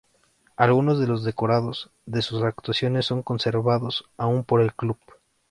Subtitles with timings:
[0.57, 4.97] Algunos de los decorados de sus actuaciones son conservados aún por el club.